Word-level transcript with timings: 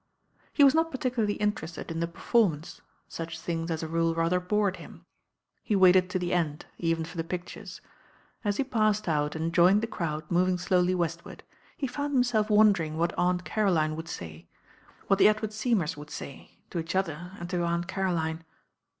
He 0.51 0.63
was 0.63 0.73
not 0.73 0.89
particularly 0.89 1.35
interested 1.35 1.91
in 1.91 1.99
the 1.99 2.07
perform 2.07 2.53
ance; 2.53 2.81
such 3.07 3.39
things, 3.39 3.69
as 3.69 3.83
a 3.83 3.87
rule, 3.87 4.15
rather 4.15 4.39
bored 4.39 4.77
him. 4.77 5.05
He 5.61 5.75
waited 5.75 6.09
to 6.09 6.19
th^ 6.19 6.31
end, 6.31 6.65
even 6.79 7.05
for 7.05 7.17
the 7.17 7.23
pictures. 7.23 7.81
As 8.43 8.57
he 8.57 8.63
passed 8.63 9.07
out 9.07 9.35
and 9.35 9.53
joined 9.53 9.81
the 9.83 9.85
crowd 9.85 10.23
moving 10.31 10.57
slowly 10.57 10.95
westward, 10.95 11.43
he 11.77 11.85
found 11.85 12.15
himself 12.15 12.49
wondering 12.49 12.97
what 12.97 13.13
Aunt 13.15 13.45
Caroline 13.45 13.95
would 13.95 14.07
say, 14.07 14.47
what 15.05 15.19
the 15.19 15.27
Edward 15.27 15.53
Seymours 15.53 15.95
would 15.95 16.09
say 16.09 16.57
to 16.71 16.79
each 16.79 16.95
other 16.95 17.33
and 17.39 17.47
to 17.51 17.63
Aunt 17.63 17.87
Caroline. 17.87 18.43